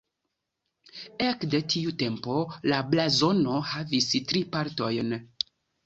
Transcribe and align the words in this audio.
Ekde 1.25 1.59
tiu 1.75 1.93
tempo 2.03 2.39
la 2.73 2.81
blazono 2.91 3.63
havis 3.75 4.13
tri 4.33 4.47
partojn. 4.57 5.19